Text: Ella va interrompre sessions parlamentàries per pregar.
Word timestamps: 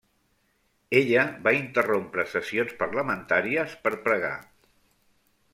Ella 0.99 1.25
va 1.47 1.53
interrompre 1.57 2.25
sessions 2.33 2.75
parlamentàries 2.81 3.79
per 3.85 3.97
pregar. 4.09 4.37